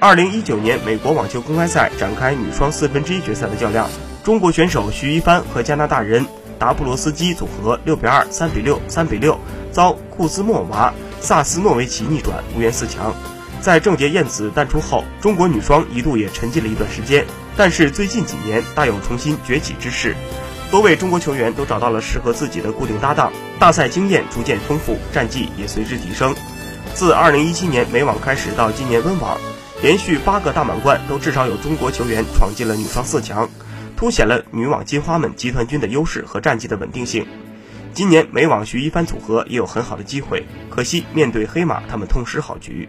[0.00, 3.90] 二零一九年美国网球公开赛展开女双四分之一决赛的较量，
[4.22, 6.24] 中国选手徐一帆和加拿大人
[6.56, 9.36] 达布罗斯基组合六比二、三比六、三比六
[9.72, 13.12] 遭库兹莫娃、萨斯诺维奇逆转，无缘四强。
[13.60, 17.26] 在郑洁燕子淡出后，中国女双一度也沉寂了一段时间，
[17.56, 20.14] 但是最近几年大有重新崛起之势。
[20.70, 26.32] 多位中国球员都找到了适合自己的固定搭档，大赛经验逐渐丰富，战绩也随之提升。
[26.94, 29.36] 自2017年美网开始到今年温网，
[29.80, 33.48] 连续八个大满贯都至少有中国球员闯进了女双四强，
[33.96, 37.24] 凸显了女网金花们集团军的优势和战绩的稳定性。
[37.94, 42.88] 今年美网徐一帆组合也有很好的机会，可惜面对黑马，他们痛失好局。